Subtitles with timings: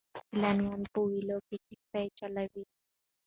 [0.27, 2.63] سیلانیان په ویاله کې کښتۍ چلوي.